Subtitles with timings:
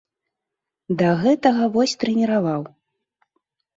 [1.01, 2.61] Да гэтага вось, трэніраваў.